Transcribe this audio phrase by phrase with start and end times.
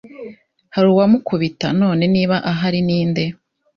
[0.75, 3.23] hari uwamukubita?none niba ahari ninde?